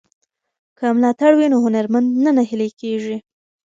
که 0.77 0.85
ملاتړ 0.97 1.31
وي 1.35 1.47
نو 1.53 1.57
هنرمند 1.65 2.07
نه 2.23 2.31
نهیلی 2.37 2.69
کیږي. 2.81 3.17